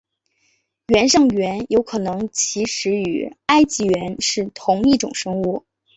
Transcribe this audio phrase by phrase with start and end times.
[0.87, 5.63] 原上猿有可能其实与埃及猿是同一种生物。